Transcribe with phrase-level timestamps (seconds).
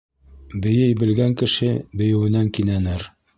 [0.63, 1.69] Бейей белгән кеше
[2.01, 3.07] бейеүенән кинәнер.